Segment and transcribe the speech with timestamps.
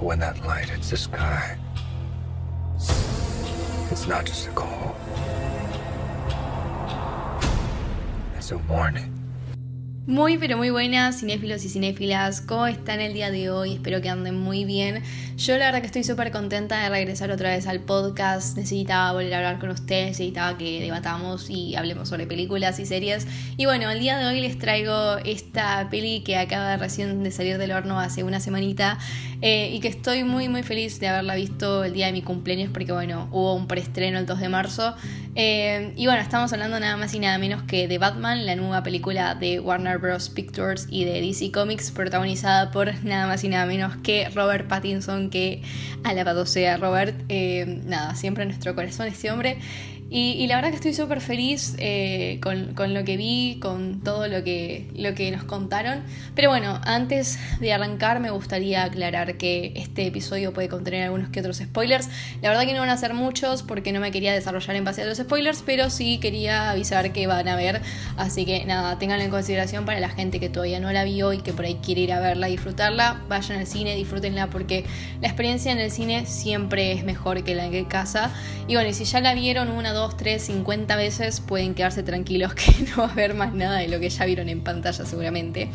[0.00, 1.56] when that light hits the sky,
[3.90, 4.96] it's not just a call.
[8.36, 9.20] It's a warning.
[10.06, 13.74] Muy pero muy buenas cinéfilos y cinéfilas, ¿cómo están el día de hoy?
[13.74, 15.02] Espero que anden muy bien.
[15.36, 19.34] Yo la verdad que estoy súper contenta de regresar otra vez al podcast, necesitaba volver
[19.34, 23.28] a hablar con ustedes, necesitaba que debatamos y hablemos sobre películas y series.
[23.56, 27.58] Y bueno, el día de hoy les traigo esta peli que acaba recién de salir
[27.58, 28.98] del horno hace una semanita
[29.42, 32.70] eh, y que estoy muy muy feliz de haberla visto el día de mi cumpleaños
[32.72, 34.94] porque bueno, hubo un preestreno el 2 de marzo.
[35.34, 38.82] Eh, y bueno, estamos hablando nada más y nada menos que de Batman, la nueva
[38.82, 40.28] película de Warner Bros.
[40.28, 45.30] Pictures y de DC Comics, protagonizada por nada más y nada menos que Robert Pattinson,
[45.30, 45.62] que
[46.04, 49.58] alabado sea Robert, eh, nada, siempre en nuestro corazón este hombre.
[50.12, 54.42] Y, la verdad que estoy súper feliz eh, con, lo que vi, con todo lo
[54.42, 56.02] que, lo que nos contaron.
[56.34, 61.38] Pero bueno, antes de arrancar me gustaría aclarar que este episodio puede contener algunos que
[61.38, 62.08] otros spoilers.
[62.42, 65.02] La verdad que no van a ser muchos porque no me quería desarrollar en base
[65.02, 67.80] a los spoilers, pero sí quería avisar que van a ver.
[68.16, 71.38] Así que nada, tenganlo en consideración para la gente que todavía no la vio y
[71.38, 73.22] que por ahí quiere ir a verla y disfrutarla.
[73.28, 74.84] Vayan al cine, disfrútenla porque
[75.20, 78.32] la experiencia en el cine siempre es mejor que la que casa.
[78.66, 82.02] Y bueno, y si ya la vieron una, dos, 2, 3, 50 veces, pueden quedarse
[82.02, 85.04] tranquilos que no va a haber más nada de lo que ya vieron en pantalla
[85.04, 85.68] seguramente.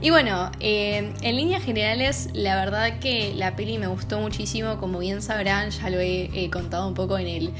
[0.00, 5.00] Y bueno, eh, en líneas generales, la verdad que la peli me gustó muchísimo, como
[5.00, 7.50] bien sabrán, ya lo he, contado un poco en el,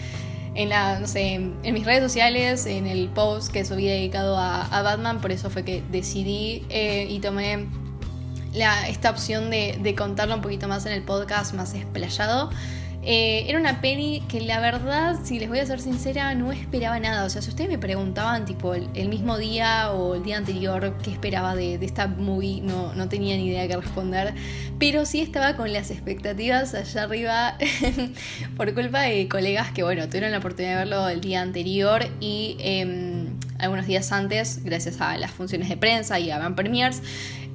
[0.54, 4.82] en, la, no sé, en mis redes sociales, en el post que subí dedicado a,
[4.82, 7.66] Batman, por eso fue que decidí eh, y tomé
[8.54, 12.50] la, esta opción de, de, contarlo un poquito más en el podcast, más explayado.
[13.10, 17.00] Eh, era una peli que la verdad, si les voy a ser sincera, no esperaba
[17.00, 17.24] nada.
[17.24, 21.12] O sea, si ustedes me preguntaban, tipo, el, mismo día o el día anterior, qué
[21.12, 24.34] esperaba de, esta movie, no, no tenía ni idea qué responder.
[24.78, 27.56] Pero sí estaba con las expectativas allá arriba
[28.58, 32.58] por culpa de colegas que, bueno, tuvieron la oportunidad de verlo el día anterior y
[32.60, 33.07] em,
[33.58, 37.02] algunos días antes, gracias a las funciones de prensa y a Van Premiers.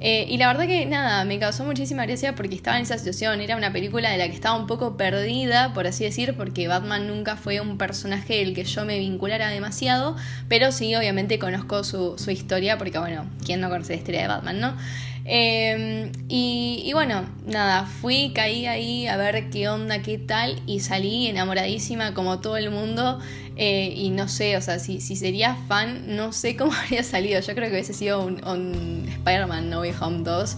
[0.00, 3.40] Eh, y la verdad que nada, me causó muchísima gracia porque estaba en esa situación.
[3.40, 7.06] Era una película de la que estaba un poco perdida, por así decir, porque Batman
[7.06, 10.16] nunca fue un personaje del que yo me vinculara demasiado.
[10.48, 14.28] Pero sí, obviamente conozco su, su historia, porque bueno, ¿quién no conoce la historia de
[14.28, 14.76] Batman, no?
[15.26, 21.28] Em, y, bueno, nada, fui, caí ahí a ver qué onda, qué tal, y salí
[21.28, 23.18] enamoradísima como todo el mundo.
[23.56, 27.40] Eh, y no sé, o sea, si, si sería fan, no sé cómo habría salido.
[27.40, 30.56] Yo creo que hubiese sido un, Spider-Man No Way Home 2.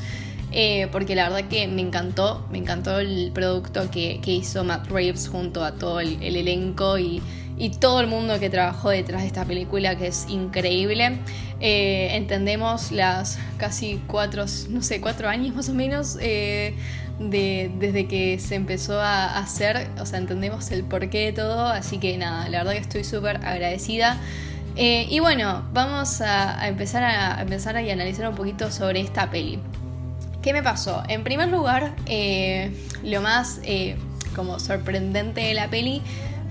[0.53, 5.29] Eh, porque la verdad que me encantó, me encantó el producto que, hizo Matt Reeves
[5.29, 7.21] junto a todo el elenco y,
[7.59, 11.19] y todo el mundo que trabajó detrás de esta película, que es increíble.
[11.61, 16.19] Eh, entendemos las casi cuatro, no sé, cuatro años más o menos
[17.19, 21.99] de, desde que se empezó a hacer, o sea, entendemos el porqué de todo, así
[21.99, 24.19] que nada, la verdad que estoy súper agradecida.
[24.77, 29.59] Eh, y bueno, vamos a, empezar a, a analizar un poquito sobre esta peli.
[30.43, 31.03] ¿Qué me pasó?
[31.09, 31.95] En primer lugar,
[33.03, 33.61] lo más
[34.37, 36.03] como sorprendente de la peli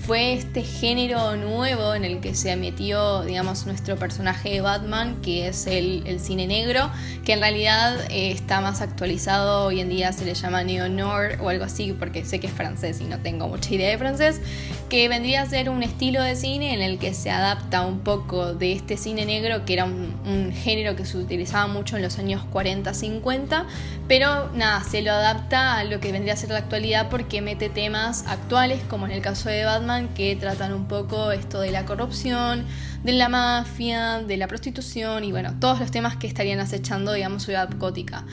[0.05, 5.47] fue este género nuevo en el que se metió, digamos, nuestro personaje de Batman, que
[5.47, 6.91] es el, cine negro,
[7.23, 11.49] que en realidad eh, está más actualizado, hoy en día se le llama neo-noir o
[11.49, 14.41] algo así, porque sé que es francés y no tengo mucha idea de francés,
[14.89, 18.53] que vendría a ser un estilo de cine en el que se adapta un poco
[18.53, 22.19] de este cine negro, que era un, un género que se utilizaba mucho en los
[22.19, 23.65] años 40-50,
[24.07, 27.69] pero nada, se lo adapta a lo que vendría a ser la actualidad porque mete
[27.69, 31.85] temas actuales, como en el caso de Batman, que tratan un poco esto de la
[31.85, 32.65] corrupción,
[33.03, 37.43] de la mafia, de la prostitución y bueno, todos los temas que estarían acechando, digamos,
[37.43, 38.25] ciudad gótica.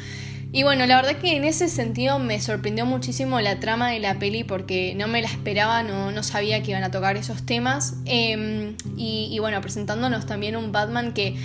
[0.55, 4.19] Y bueno, la verdad que en ese sentido me sorprendió muchísimo la trama de la
[4.19, 7.95] peli porque no me la esperaba, no, no sabía que iban a tocar esos temas.
[8.05, 11.37] Em, y, y bueno, presentándonos también un Batman que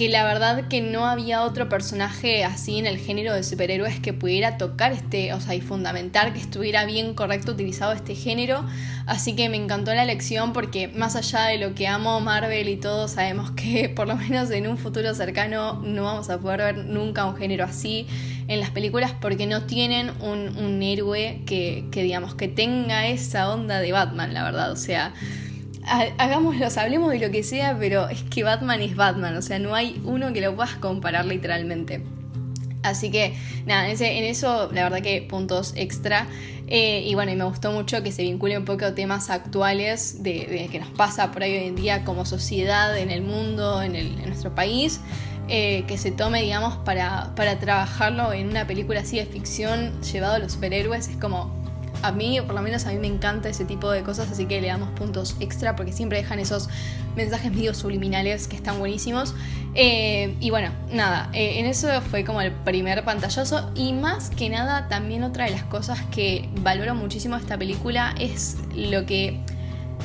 [0.00, 4.14] que la verdad que no había otro personaje así en el género de superhéroes que
[4.14, 8.64] pudiera tocar este, o sea, y fundamentar que estuviera bien correcto utilizado este género.
[9.04, 12.78] Así que me encantó la elección porque más allá de lo que amo Marvel y
[12.78, 16.86] todo, sabemos que por lo menos en un futuro cercano no vamos a poder ver
[16.86, 18.06] nunca un género así
[18.48, 23.52] en las películas porque no tienen un, un héroe que, que digamos que tenga esa
[23.52, 24.72] onda de Batman, la verdad.
[24.72, 25.12] O sea
[26.18, 29.74] hagámoslo, hablemos de lo que sea, pero es que Batman es Batman, o sea, no
[29.74, 32.02] hay uno que lo puedas comparar literalmente.
[32.82, 33.34] Así que
[33.66, 36.26] nada, en, eso la verdad que puntos extra.
[36.66, 40.22] Eh, y bueno, y me gustó mucho que se vincule un poco a temas actuales
[40.22, 44.24] de, que nos pasa por ahí hoy en día como sociedad, en el mundo, en
[44.26, 45.00] nuestro país.
[45.52, 50.34] eh, que se tome, digamos, para, para trabajarlo en una película así de ficción llevado
[50.34, 51.08] a los superhéroes.
[51.08, 51.59] Es como,
[52.02, 54.60] a mí, por lo menos a mí me encanta ese tipo de cosas, así que
[54.60, 56.68] le damos puntos extra porque siempre dejan esos
[57.16, 59.34] mensajes medio subliminales que están buenísimos.
[59.74, 64.48] Eh, y bueno, nada, eh, en eso fue como el primer pantallazo y más que
[64.48, 69.40] nada también otra de las cosas que valoro muchísimo esta película es lo que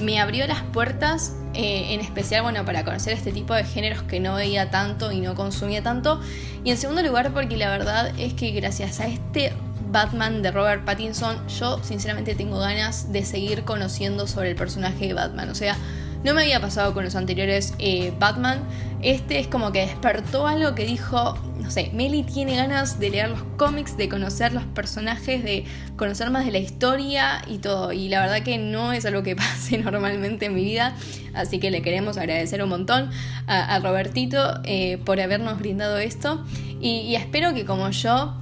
[0.02, 4.20] me abrió las puertas, eh, en especial, bueno, para conocer este tipo de géneros que
[4.20, 6.20] no veía tanto y no consumía tanto.
[6.64, 9.54] Y en segundo lugar, porque la verdad es que gracias a este
[9.96, 15.14] Batman de Robert Pattinson, yo sinceramente tengo ganas de seguir conociendo sobre el personaje de
[15.14, 15.50] Batman.
[15.50, 15.78] O sea,
[16.26, 18.60] no me había pasado con los anteriores eh, Batman.
[19.02, 23.30] Este es como que despertó algo que dijo, no sé, Meli tiene ganas de leer
[23.30, 25.64] los cómics, de conocer los personajes, de
[25.96, 27.94] conocer más de la historia y todo.
[27.94, 30.94] Y la verdad que no es algo que pase normalmente en mi vida.
[31.34, 33.12] Así que le queremos agradecer un montón
[33.48, 36.44] a, Robertito eh, por habernos brindado esto.
[36.82, 38.36] y espero que como yo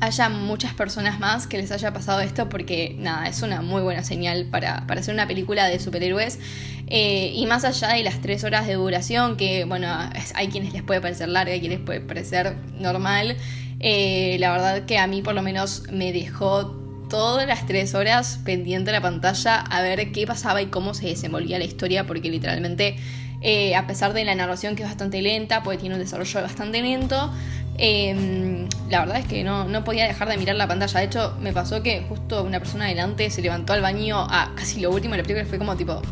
[0.00, 4.04] haya muchas personas más que les haya pasado esto porque nada, es una muy buena
[4.04, 6.38] señal para, hacer una película de superhéroes.
[6.86, 9.88] Eh, y más allá de las tres horas de duración, que bueno,
[10.34, 13.36] hay quienes les puede parecer larga, hay quienes les puede parecer normal,
[13.80, 16.78] eh, la verdad que a mí por lo menos me dejó
[17.08, 21.06] todas las tres horas pendiente de la pantalla a ver qué pasaba y cómo se
[21.06, 22.96] desenvolvía la historia, porque literalmente,
[23.40, 26.82] eh, a pesar de la narración que es bastante lenta, pues tiene un desarrollo bastante
[26.82, 27.32] lento,
[27.78, 30.98] Em, la verdad es que no, no, podía dejar de mirar la pantalla.
[30.98, 34.80] De hecho, me pasó que justo una persona adelante se levantó al baño a casi
[34.80, 36.02] lo último de la película fue como tipo.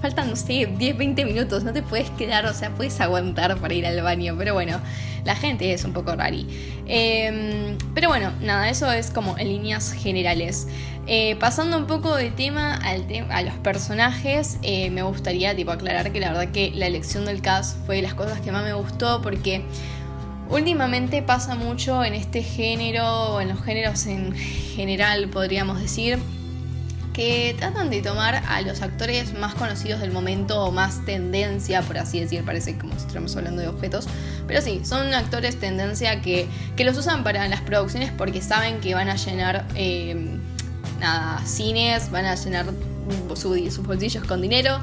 [0.00, 3.74] Faltan, no sé, 10, 20 minutos, no te puedes quedar, o sea, puedes aguantar para
[3.74, 4.80] ir al baño, pero bueno,
[5.24, 6.46] la gente es un poco rari.
[6.86, 10.66] Em, pero bueno, nada, eso es como en líneas generales.
[11.06, 16.12] Eh, pasando un poco de tema al a los personajes, eh, me gustaría tipo aclarar
[16.12, 18.72] que la verdad que la elección del cast fue de las cosas que más me
[18.72, 19.64] gustó porque
[20.50, 26.18] Últimamente pasa mucho en este género, o en los géneros en general, podríamos decir,
[27.12, 31.98] que tratan de tomar a los actores más conocidos del momento o más tendencia, por
[31.98, 34.08] así decir, parece como si estuviéramos hablando de objetos,
[34.48, 36.48] pero sí, son actores tendencia que,
[36.78, 40.36] los usan para las producciones porque saben que van a llenar eh,
[40.98, 42.66] nada, cines, van a llenar
[43.34, 44.80] sus bolsillos con dinero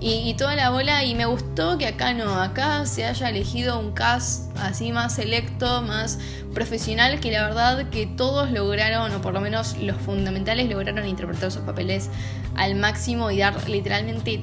[0.00, 1.04] y, toda la bola.
[1.04, 5.82] Y me gustó que acá no, acá se haya elegido un cast así más selecto,
[5.82, 6.18] más
[6.54, 11.50] profesional, que la verdad que todos lograron, o por lo menos los fundamentales, lograron interpretar
[11.50, 12.10] sus papeles
[12.56, 14.42] al máximo y dar literalmente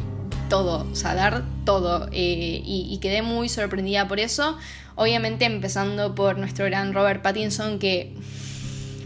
[0.50, 2.08] todo, o sea, dar todo.
[2.12, 4.58] Eh, y, y quedé muy sorprendida por eso.
[4.96, 8.14] Obviamente empezando por nuestro gran Robert Pattinson, que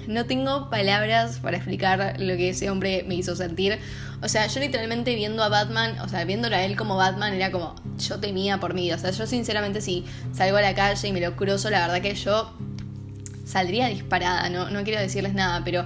[0.10, 3.80] no tengo palabras para explicar lo que ese hombre me hizo sentir.
[4.22, 7.52] O sea, yo literalmente viendo a Batman, o sea, viéndolo a él como Batman, era
[7.52, 8.92] como, yo temía por mí.
[8.92, 12.02] O sea, yo sinceramente si salgo a la calle y me lo cruzo, la verdad
[12.02, 12.54] que yo
[13.46, 15.86] saldría disparada, no, no quiero decirles nada, pero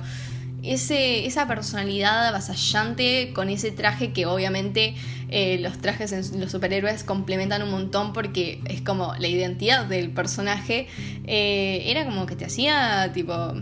[0.64, 4.96] ese, esa personalidad avasallante con ese traje que obviamente
[5.30, 10.12] eh, los trajes en los superhéroes complementan un montón porque es como la identidad del
[10.12, 10.88] personaje,
[11.26, 13.54] eh, era como que te hacía tipo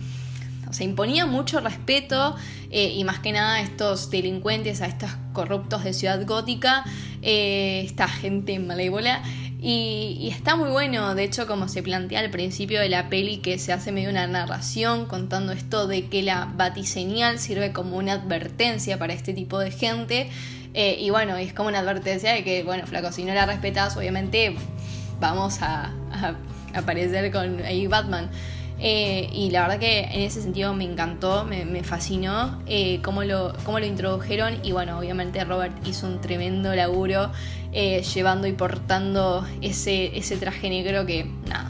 [0.71, 2.33] o sea, imponía mucho respeto
[2.69, 6.85] eh, y más que nada a estos delincuentes, a estos corruptos de Ciudad Gótica,
[7.21, 9.21] eh, esta gente malévola.
[9.61, 13.59] Y, está muy bueno, de hecho, como se plantea al principio de la peli, que
[13.59, 18.97] se hace medio una narración contando esto de que la batiseñal sirve como una advertencia
[18.97, 20.29] para este tipo de gente.
[20.73, 23.97] Eh, y bueno, es como una advertencia de que, bueno, flaco, si no la respetas,
[23.97, 24.55] obviamente
[25.19, 26.35] vamos a, a
[26.73, 28.31] aparecer con ahí Batman.
[28.83, 33.53] Eh, y la verdad que en ese sentido me encantó, me, fascinó eh, cómo, lo,
[33.63, 34.57] cómo lo introdujeron.
[34.63, 37.31] Y bueno, obviamente Robert hizo un tremendo laburo
[37.73, 41.69] eh, llevando y portando ese, ese traje negro que, nada,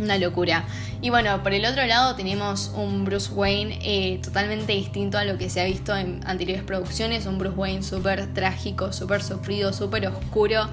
[0.00, 0.64] una locura.
[1.02, 5.50] Y bueno, por el otro lado tenemos un Bruce Wayne totalmente distinto a lo que
[5.50, 7.26] se ha visto en anteriores producciones.
[7.26, 10.68] Un Bruce Wayne súper trágico, súper sufrido, súper oscuro.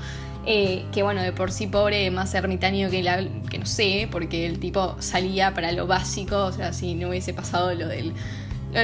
[0.49, 3.03] Eh, que bueno, de por sí pobre, más ermitaño que,
[3.49, 7.33] que no sé, porque el tipo salía para lo básico, o sea, si no hubiese
[7.33, 8.13] pasado lo del,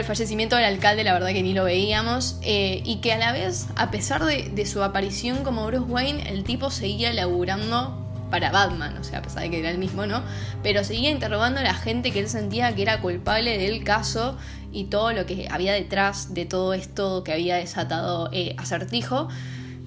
[0.04, 3.68] fallecimiento del alcalde, la verdad que ni lo veíamos, eh, y que a la vez,
[3.78, 7.98] a pesar de, su aparición como Bruce Wayne, el tipo seguía laburando
[8.30, 10.22] para Batman, o sea, a pesar de que era el mismo, ¿no?
[10.64, 14.38] Pero seguía interrogando a la gente que él sentía que era culpable del caso
[14.74, 19.30] y todo lo que había detrás de todo esto que había desatado eh, Acertijo.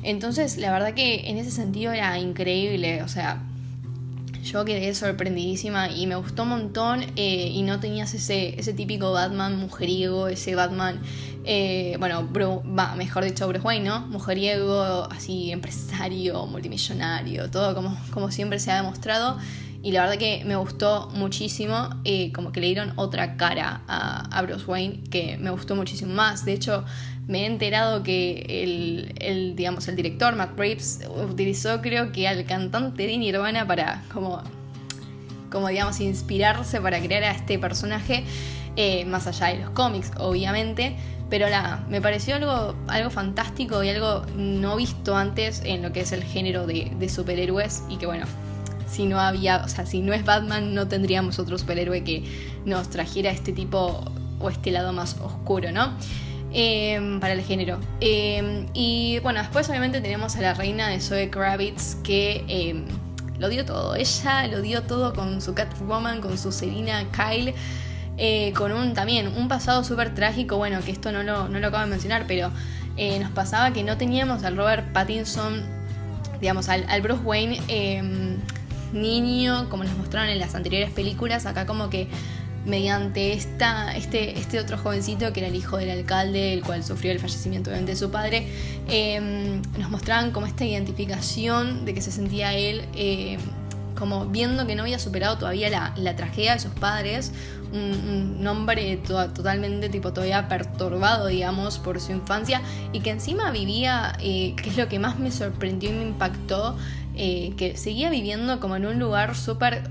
[0.06, 3.42] Entonces, la verdad que en ese sentido era increíble, o sea,
[4.44, 9.10] yo quedé sorprendidísima y me gustó un montón eh, y no tenías ese, ese típico
[9.10, 11.00] Batman mujeriego, ese Batman,
[11.44, 12.22] eh, bueno,
[12.96, 14.06] mejor dicho Bruce Wayne, ¿no?
[14.06, 19.38] Mujeriego, así empresario, multimillonario, todo como, como siempre se ha demostrado.
[19.82, 24.38] Y la verdad que me gustó muchísimo, eh, como que le dieron otra cara a,
[24.38, 26.44] a, Bruce Wayne, que me gustó muchísimo más.
[26.44, 26.84] De hecho,
[27.26, 32.45] me he enterado que el, el, digamos, el director, Matt Reeves, utilizó creo que al
[32.45, 34.42] cantante de Nirvana para como,
[35.50, 38.25] como digamos, inspirarse para crear a este personaje,
[38.76, 40.97] eh, más allá de los cómics, obviamente.
[41.28, 46.02] Pero nada, me pareció algo, algo fantástico y algo no visto antes en lo que
[46.02, 48.26] es el género de, de superhéroes y que bueno,
[48.87, 52.23] si no había, o sea, si no es Batman, no tendríamos otro superhéroe que
[52.64, 54.04] nos trajera este tipo
[54.38, 55.95] o este lado más oscuro, ¿no?
[56.58, 57.78] Em, para el género.
[58.00, 62.86] Em, y bueno, después obviamente tenemos a la reina de Zoe Kravitz que em,
[63.38, 63.94] lo dio todo.
[63.94, 67.52] Ella lo dio todo con su Catwoman, con su Serena Kyle.
[68.16, 71.66] Eh, con un también un pasado súper trágico, bueno, que esto no lo, no lo
[71.66, 72.50] acabo de mencionar, pero
[72.96, 75.62] eh, nos pasaba que no teníamos al Robert Pattinson,
[76.40, 77.60] digamos, al, al Bruce Wayne
[78.92, 82.08] niño, como nos mostraron en las anteriores películas, acá como que
[82.66, 87.12] mediante esta, este, este otro jovencito que era el hijo del alcalde, el cual sufrió
[87.12, 88.49] el fallecimiento de su padre,
[88.88, 93.40] em, nos mostraban como esta identificación de que se sentía él em,
[93.96, 97.32] como viendo que no había superado todavía la, tragedia de sus padres,
[97.73, 102.61] un, hombre totalmente tipo todavía perturbado, digamos, por su infancia
[102.92, 106.76] y que encima vivía, eh, que es lo que más me sorprendió y me impactó,
[107.16, 109.90] eh, que seguía viviendo como en un lugar súper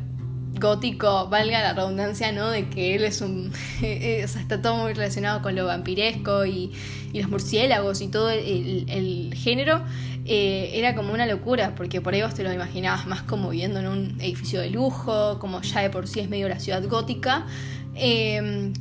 [0.60, 2.50] gótico, valga la redundancia, ¿no?
[2.50, 3.52] De que él es un...
[3.82, 6.72] Eh, sea, está todo muy relacionado con lo vampiresco y,
[7.14, 9.82] los murciélagos y todo el, género.
[10.26, 13.80] Eh, era como una locura, porque por ahí vos te lo imaginabas más como viviendo
[13.80, 17.46] en un edificio de lujo, como ya de por sí es medio la ciudad gótica.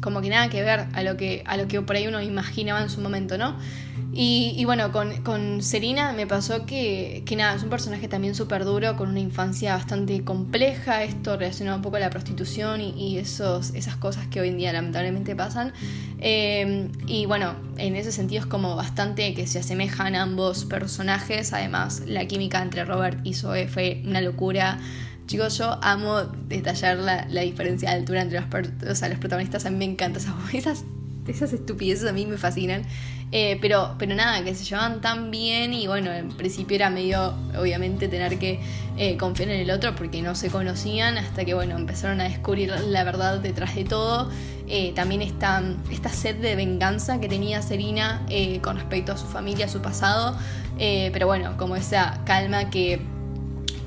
[0.00, 2.82] como que nada que ver a lo que, a lo que por ahí uno imaginaba
[2.82, 3.56] en su momento, ¿no?
[4.16, 8.64] Y, bueno, con, con, Serena me pasó que, que nada, es un personaje también súper
[8.64, 13.75] duro, con una infancia bastante compleja, esto relacionado un poco a la prostitución y, esos,
[13.75, 15.73] esas cosas que hoy en día lamentablemente pasan.
[16.18, 22.02] Eh, y bueno, en ese sentido es como bastante que se asemejan ambos personajes, además
[22.06, 24.78] la química entre Robert y Zoe fue una locura.
[25.26, 28.49] Chicos, yo amo detallar la, la diferencia de altura entre los,
[28.88, 30.85] o sea, los protagonistas, a mí me encanta esas, esas
[31.52, 32.82] estupideces, a mí me fascinan.
[33.32, 37.34] Eh, pero, pero nada, que se llevaban tan bien y bueno, en principio era medio,
[37.58, 38.60] obviamente, tener que
[38.96, 42.72] eh, confiar en el otro porque no se conocían hasta que bueno, empezaron a descubrir
[42.86, 44.30] la verdad detrás de todo.
[44.68, 48.24] Eh, también esta, esta sed de venganza que tenía Serena
[48.62, 50.38] con respecto a su familia, a su pasado.
[50.78, 53.00] pero bueno, como esa calma que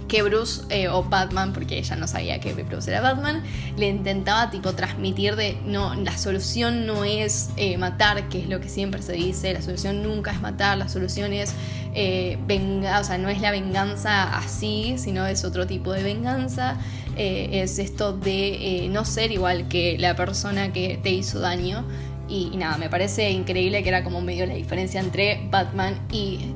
[0.07, 3.43] que Bruce eh, o Batman, porque ella no sabía que Bruce era Batman,
[3.77, 8.59] le intentaba tipo transmitir de no, la solución no es eh, matar, que es lo
[8.59, 11.53] que siempre se dice, la solución nunca es matar, la solución es
[11.93, 16.77] eh, venga, o sea, no es la venganza así, sino es otro tipo de venganza,
[17.15, 21.83] es esto de no ser igual que la persona que te hizo daño.
[22.29, 26.51] Y, y, nada, me parece increíble que era como medio la diferencia entre Batman y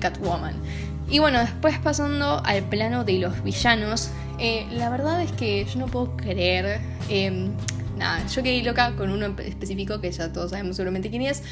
[0.00, 0.54] Catwoman.
[1.08, 5.78] Y bueno, después pasando al plano de los villanos, eh, la verdad es que yo
[5.78, 6.80] no puedo creer.
[7.08, 7.52] Em,
[7.96, 11.42] nada, yo quedé loca con uno específico que ya todos sabemos seguramente quién es.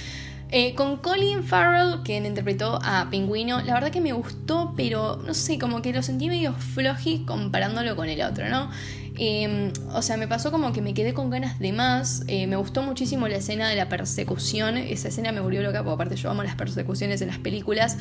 [0.50, 5.34] Eh, con Colin Farrell, quien interpretó a Pingüino, la verdad que me gustó, pero no
[5.34, 8.70] sé, como que lo sentí medio floji comparándolo con el otro, ¿no?
[9.16, 12.24] Em, o sea, me pasó como que me quedé con ganas de más.
[12.26, 14.76] Eh, me gustó muchísimo la escena de la persecución.
[14.76, 17.96] Esa escena me volvió loca, porque aparte yo amo las persecuciones en las películas.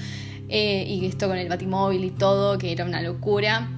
[0.50, 3.70] Eh, y esto con el batimóvil y todo, que era una locura.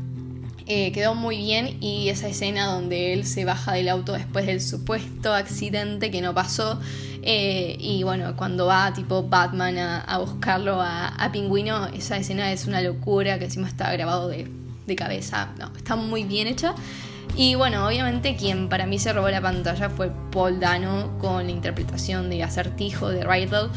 [0.68, 4.62] Eh, quedó muy bien y esa escena donde él se baja del auto después del
[4.62, 6.80] supuesto accidente que no pasó
[7.28, 13.38] y bueno, cuando va tipo Batman a, buscarlo a, Pingüino, esa escena es una locura
[13.40, 14.48] que encima está grabado de,
[14.86, 16.76] de cabeza, no, está muy bien hecha
[17.38, 21.52] y bueno, obviamente quien para mí se robó la pantalla fue Paul Dano con la
[21.52, 23.70] interpretación de Acertijo de Rydell,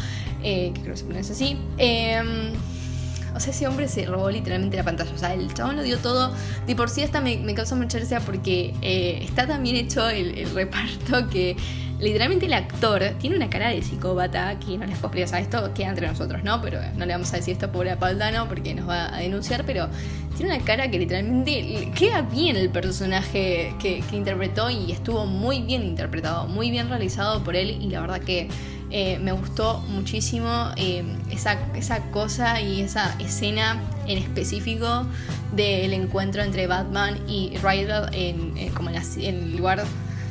[0.42, 1.58] eh, que creo que se pronuncia así.
[1.76, 2.52] Em,
[3.38, 5.10] o sea, ese hombre se robó literalmente la pantalla.
[5.14, 6.32] O sea, el chabón lo dio todo.
[6.66, 10.50] De por sí hasta me, causa mucha gracia porque eh, está tan bien hecho el
[10.54, 11.56] reparto que
[12.00, 15.40] literalmente el actor tiene una cara de psicópata que no les puedo explicar, o sea,
[15.40, 16.60] esto queda entre nosotros, ¿no?
[16.62, 19.64] Pero no le vamos a decir esto pobre a Paldano porque nos va a denunciar,
[19.64, 19.88] pero
[20.36, 25.82] tiene una cara que literalmente queda bien el personaje que, interpretó y estuvo muy bien
[25.82, 28.48] interpretado, muy bien realizado por él y la verdad que
[28.90, 35.04] Eh, me gustó muchísimo eh, esa, esa cosa y esa escena en específico
[35.52, 39.84] del encuentro entre Batman y Ryder en, como en, el lugar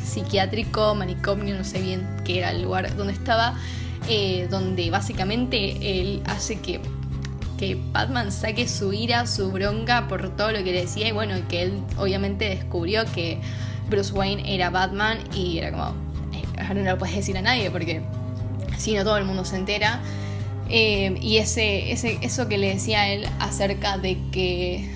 [0.04, 3.56] psiquiátrico, manicomio, no sé bien qué era el lugar donde estaba,
[4.10, 6.80] eh, donde básicamente él hace que,
[7.60, 11.36] que Batman saque su ira, su bronca por todo lo que le decía y bueno,
[11.48, 13.40] que él obviamente descubrió que
[13.88, 15.94] Bruce Wayne era Batman y era como,
[16.74, 18.02] no lo puedes decir a nadie porque
[18.78, 20.02] si no todo el mundo se entera.
[20.70, 24.90] Eh, y ese, ese, eso que le decía a él acerca de que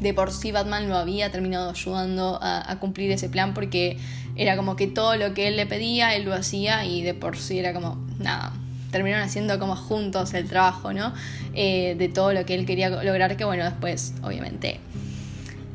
[0.00, 3.98] de por sí Batman lo había terminado ayudando a, cumplir ese plan porque
[4.34, 7.36] era como que todo lo que él le pedía, él lo hacía y de por
[7.36, 8.52] sí era como, nada,
[8.90, 11.12] terminaron haciendo como juntos el trabajo, ¿no?
[11.54, 14.80] Eh, de todo lo que él quería lograr, que bueno, después, obviamente,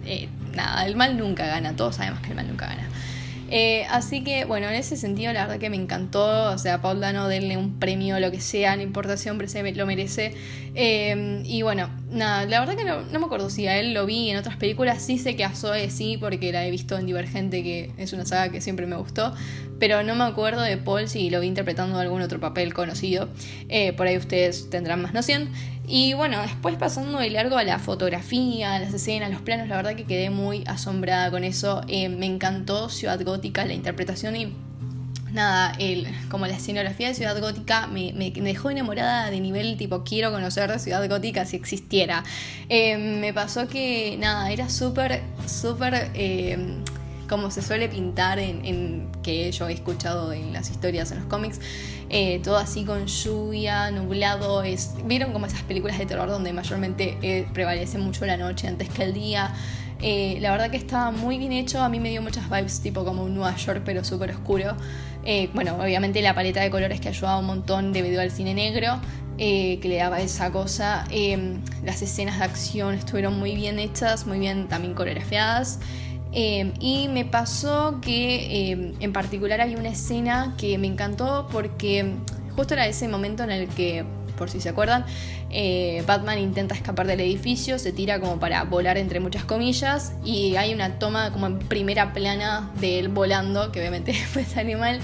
[0.06, 2.90] eh, nada, el mal nunca gana, todos sabemos que el mal nunca gana.
[3.50, 6.52] Eh, así que, bueno, en ese sentido, la verdad que me encantó.
[6.52, 9.86] O sea, Paul Dano, denle un premio, lo que sea, no importa si se lo
[9.86, 10.34] merece.
[10.76, 14.30] Eh, y bueno, nada, la verdad que no, me acuerdo si a él lo vi
[14.30, 15.02] en otras películas.
[15.02, 18.26] Sí sé que a Zoe sí, porque la he visto en Divergente, que es una
[18.26, 19.34] saga que siempre me gustó.
[19.80, 23.30] Pero no me acuerdo de Paul si lo vi interpretando algún otro papel conocido.
[23.70, 25.50] Eh, por ahí ustedes tendrán más noción.
[25.88, 29.78] Y bueno, después pasando de largo a la fotografía, a las escenas, los planos, la
[29.78, 31.82] verdad que quedé muy asombrada con eso.
[31.88, 34.54] Eh, me encantó Ciudad Gótica, la interpretación y
[35.38, 40.32] nada, el, como la escenografía de Ciudad Gótica me, dejó enamorada de nivel tipo quiero
[40.32, 42.24] conocer Ciudad Gótica si existiera.
[42.68, 46.12] Eh, me pasó que nada, era súper, súper...
[46.14, 46.84] Eh,
[47.28, 51.60] como se suele pintar en, que yo he escuchado en las historias, en los cómics,
[52.10, 54.64] eh, todo así con lluvia, nublado.
[55.06, 59.04] ¿Vieron como esas películas de terror donde mayormente eh, prevalece mucho la noche antes que
[59.04, 59.54] el día?
[60.02, 63.04] Eh, la verdad que estaba muy bien hecho, a mí me dio muchas vibes tipo
[63.04, 64.76] como un Nueva York pero súper oscuro.
[65.54, 69.00] bueno, obviamente la paleta de colores que ayudaba un montón debido al cine negro,
[69.38, 71.06] que le daba esa cosa.
[71.84, 75.80] las escenas de acción estuvieron muy bien hechas, muy bien también coreografiadas.
[76.32, 82.14] Em, y me pasó que em, en particular hay una escena que me encantó porque
[82.56, 84.06] justo era ese momento en el que,
[84.38, 85.06] por si se acuerdan,
[85.50, 90.56] eh, Batman intenta escapar del edificio, se tira como para volar entre muchas comillas y
[90.56, 95.00] hay una toma como en primera plana de él volando, que obviamente fue animal.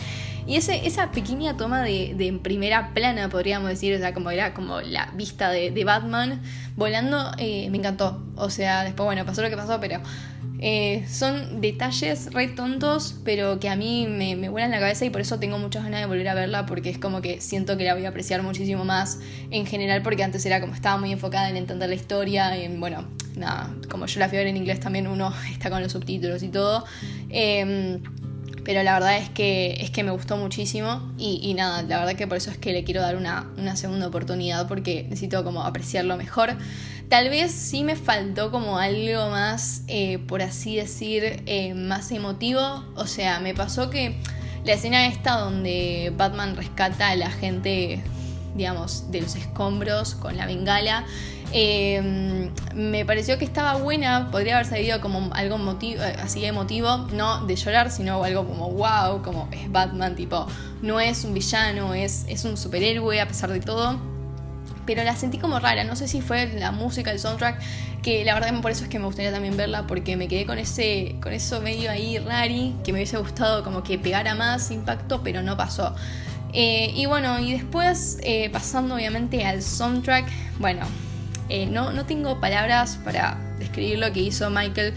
[0.46, 4.54] Y ese, esa pequeña toma de, en primera plana, podríamos decir, o sea, como era
[4.54, 6.42] como la vista de, Batman
[6.76, 8.22] volando, eh, me encantó.
[8.36, 10.02] O sea, después, bueno, pasó lo que pasó, pero
[10.66, 15.10] eh, son detalles re tontos, pero que a mí me, me vuelan la cabeza y
[15.10, 17.84] por eso tengo muchas ganas de volver a verla porque es como que siento que
[17.84, 19.20] la voy a apreciar muchísimo más
[19.52, 23.04] en general porque antes era como estaba muy enfocada en entender la historia, en bueno,
[23.36, 26.42] nada, como yo la fui a ver en inglés también uno está con los subtítulos
[26.44, 26.86] y todo.
[27.28, 28.02] Em,
[28.64, 32.26] pero la verdad es que, es que me gustó muchísimo y, nada, la verdad que
[32.26, 36.16] por eso es que le quiero dar una, una segunda oportunidad porque necesito como apreciarlo
[36.16, 36.56] mejor.
[37.14, 42.84] Tal vez sí me faltó como algo más, eh, por así decir, eh, más emotivo.
[42.96, 44.18] O sea, me pasó que
[44.66, 48.02] la escena esta donde Batman rescata a la gente,
[48.56, 51.06] digamos, de los escombros con la bengala.
[51.52, 56.98] Em, me pareció que estaba buena, podría haber salido como algo motivo, eh, así emotivo,
[57.14, 60.48] no de llorar, sino algo como wow, como es Batman, tipo,
[60.82, 64.13] no es un villano, es, es un superhéroe a pesar de todo
[64.86, 65.84] pero la sentí como rara.
[65.84, 67.60] No sé si fue la música, el soundtrack,
[68.02, 70.60] que la verdad por eso es que me gustaría también verla, porque me quedé con
[70.60, 75.22] ese, con eso medio ahí rari, que me hubiese gustado como que pegara más impacto,
[75.24, 75.96] pero no pasó.
[76.54, 80.28] Eh, y bueno, y después eh, pasando obviamente al soundtrack,
[80.60, 80.86] bueno,
[81.50, 84.94] eh, no, no tengo palabras para describir lo que hizo Michael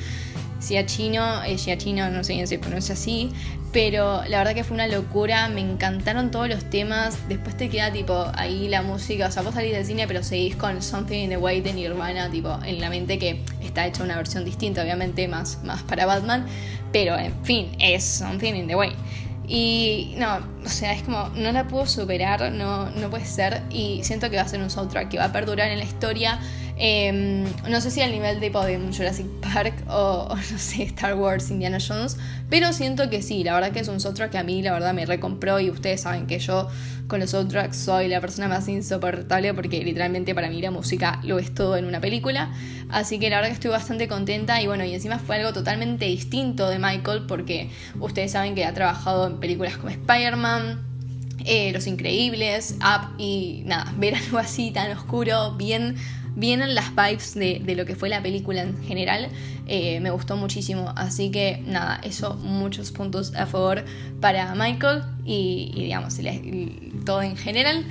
[0.60, 3.30] Giacchino, eh, Giacchino no sé bien se pronuncia así,
[3.72, 7.92] pero la verdad que fue una locura, me encantaron todos los temas, después te queda
[7.92, 11.30] tipo ahí la música, o sea, vos salís del cine pero seguís con Something in
[11.30, 15.28] the Way de Nirvana, tipo en la mente que está hecha una versión distinta, obviamente
[15.28, 16.46] más, más para Batman,
[16.92, 18.94] pero en fin, es Something in the Way.
[19.48, 23.62] Y no, o sea, es como, no la puedo superar, no, no puede ser.
[23.70, 26.40] Y siento que va a ser un soundtrack que va a perdurar en la historia.
[26.78, 31.50] Em, no sé si al nivel tipo de Jurassic Park o, no sé, Star Wars,
[31.50, 32.18] Indiana Jones,
[32.50, 34.92] pero siento que sí, la verdad que es un soundtrack que a mí la verdad
[34.92, 36.68] me recompró y ustedes saben que yo
[37.08, 41.38] con los soundtracks soy la persona más insoportable porque literalmente para mí la música lo
[41.38, 42.52] es todo en una película,
[42.90, 46.04] así que la verdad que estoy bastante contenta y bueno, y encima fue algo totalmente
[46.04, 50.82] distinto de Michael porque ustedes saben que ha trabajado en películas como Spider-Man,
[51.46, 55.96] eh, Los Increíbles, Up y nada, ver algo así tan oscuro, bien
[56.37, 59.29] vienen las vibes de, lo que fue la película en general.
[59.66, 60.92] Eh, me gustó muchísimo.
[60.94, 63.85] Así que nada, eso, muchos puntos a favor
[64.20, 66.16] para Michael y, digamos,
[67.05, 67.85] todo en general.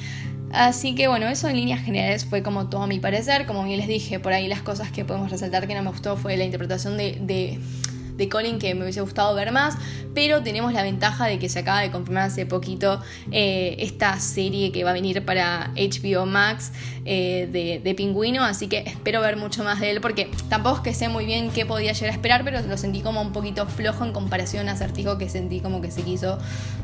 [0.52, 3.46] Así que bueno, eso en líneas generales fue como todo a mi parecer.
[3.46, 6.16] Como bien les dije, por ahí las cosas que podemos resaltar que no me gustó
[6.16, 7.60] fue la interpretación de de
[8.30, 9.78] Colin que me hubiese gustado ver más,
[10.16, 13.02] pero tenemos la ventaja de que se acaba de confirmar hace poquito
[13.32, 16.72] eh, esta serie que va a venir para HBO Max
[17.04, 20.82] eh, de, de, Pingüino, así que espero ver mucho más de él porque tampoco es
[20.82, 23.68] que sé muy bien qué podía llegar a esperar, pero lo sentí como un poquito
[23.68, 26.40] flojo en comparación a Acertijo que sentí como que se quiso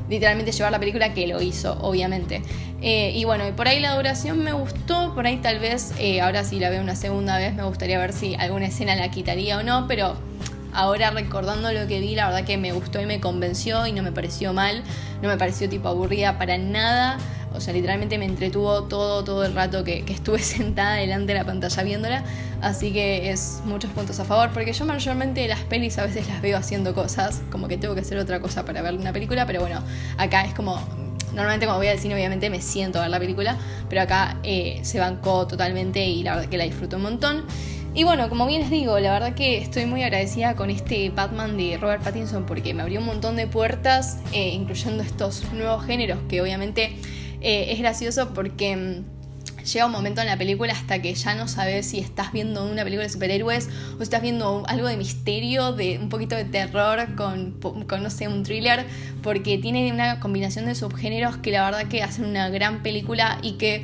[0.10, 2.42] literalmente llevar la película que lo hizo, obviamente.
[2.82, 6.60] Eh, y bueno, por ahí la duración me gustó, por ahí tal vez, ahora si
[6.60, 9.88] la veo una segunda vez me gustaría ver si alguna escena la quitaría o no,
[9.88, 10.18] pero
[10.74, 14.04] ahora recordando lo que vi, la verdad que me gustó y me convenció y no
[14.04, 14.84] me pareció mal,
[15.22, 17.18] no me pareció tipo aburrida para nada.
[17.54, 21.46] O sea, literalmente me entretuvo todo, todo el rato que, estuve sentada delante de la
[21.46, 22.24] pantalla viéndola.
[22.62, 24.52] Así que es muchos puntos a favor.
[24.54, 27.42] Porque yo mayormente las pelis a veces las veo haciendo cosas.
[27.52, 29.46] Como que tengo que hacer otra cosa para ver una película.
[29.46, 29.84] Pero bueno,
[30.18, 30.80] acá es como
[31.34, 33.58] normalmente cuando voy al cine obviamente me siento a ver la película,
[33.90, 37.46] pero acá eh, se bancó totalmente y la verdad que la disfruto un montón.
[37.94, 41.58] Y bueno, como bien les digo, la verdad que estoy muy agradecida con este Batman
[41.58, 46.20] de Robert Pattinson porque me abrió un montón de puertas, eh, incluyendo estos nuevos géneros,
[46.30, 46.96] que obviamente
[47.42, 51.50] eh, es gracioso porque mm, llega un momento en la película hasta que ya no
[51.50, 53.68] sabes si estás viendo una película de superhéroes
[54.00, 58.30] o estás viendo algo de misterio, de un poquito de terror con, con, no sé,
[58.30, 58.86] un thriller,
[59.22, 63.54] porque tiene una combinación de subgéneros que la verdad que hacen una gran película y
[63.54, 63.84] que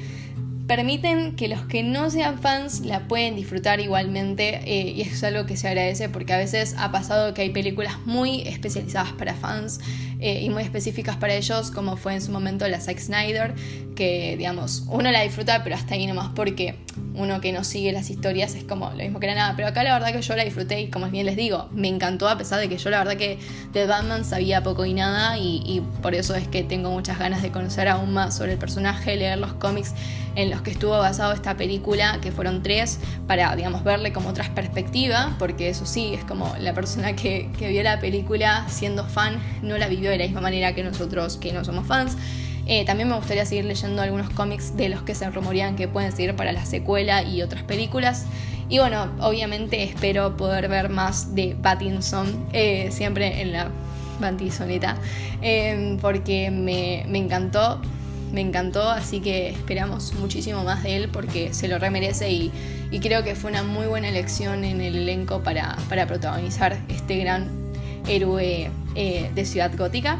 [0.68, 5.46] permiten que los que no sean fans la pueden disfrutar igualmente eh, y es algo
[5.46, 9.80] que se agradece porque a veces ha pasado que hay películas muy especializadas para fans
[10.20, 13.54] eh, y muy específicas para ellos como fue en su momento la Zack Snyder
[13.96, 16.76] que digamos uno la disfruta pero hasta ahí nomás porque
[17.18, 19.54] uno que no sigue las historias es como lo mismo que era nada.
[19.56, 22.30] Pero acá la verdad que yo la disfruté y como bien les digo me encantó
[22.30, 23.40] a pesar de que yo la verdad que
[23.74, 27.42] de Batman sabía poco y nada y, y por eso es que tengo muchas ganas
[27.42, 29.94] de conocer aún más sobre el personaje leer los cómics
[30.38, 34.50] en los que estuvo basado esta película, que fueron tres, para, digamos, verle como otras
[34.50, 39.80] perspectivas, porque eso sí, es como la persona que, vio la película siendo fan no
[39.80, 42.18] la vivió de la misma manera que nosotros que no somos fans.
[42.66, 46.12] Eh, también me gustaría seguir leyendo algunos cómics de los que se rumorean que pueden
[46.12, 48.26] seguir para la secuela y otras películas.
[48.70, 53.70] Y bueno, obviamente espero poder ver más de Pattinson, eh, siempre en la
[54.20, 54.98] Pattinsoneta,
[55.42, 57.80] eh, porque me, me encantó
[58.32, 62.52] me encantó, así que esperamos muchísimo más de él porque se lo remerece y,
[62.92, 67.18] y creo que fue una muy buena elección en el elenco para, para protagonizar este
[67.18, 67.67] gran
[68.08, 70.20] héroe eh, de Ciudad Gótica.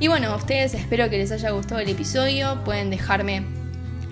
[0.00, 3.57] Y bueno, a ustedes espero que les haya gustado el episodio, pueden dejarme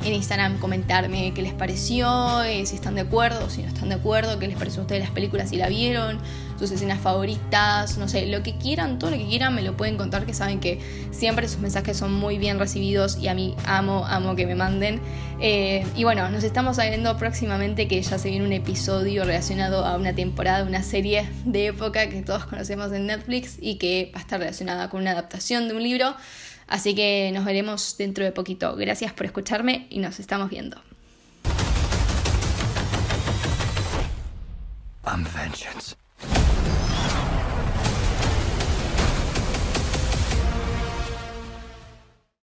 [0.04, 3.96] en Instagram comentarme qué les pareció, eh, si están de acuerdo, si no están de
[3.96, 6.18] acuerdo, qué les pareció a ustedes las películas, si la vieron,
[6.58, 9.96] sus escenas favoritas, no sé, lo que quieran, todo lo que quieran me lo pueden
[9.96, 10.80] contar, que saben que
[11.10, 15.00] siempre sus mensajes son muy bien recibidos y a mí amo, amo que me manden.
[15.40, 19.96] Eh, y bueno, nos estamos viendo próximamente que ya se viene un episodio relacionado a
[19.96, 24.22] una temporada, una serie de época que todos conocemos en Netflix y que va a
[24.22, 26.16] estar relacionada con una adaptación de un libro.
[26.66, 28.74] Así que nos veremos dentro de poquito.
[28.76, 30.80] Gracias por escucharme y nos estamos viendo.
[35.04, 35.94] I'm vengeance.